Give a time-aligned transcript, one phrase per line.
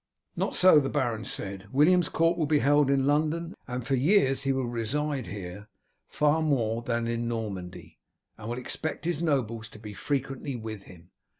[0.35, 4.41] "Not so," the baron said; "William's court will be held in London, and for years
[4.41, 5.67] he will reside here
[6.07, 7.99] far more than in Normandy,
[8.35, 11.11] and will expect his nobles to be frequently with him.